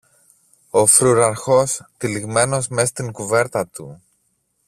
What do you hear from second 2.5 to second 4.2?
μες στην κουβέρτα του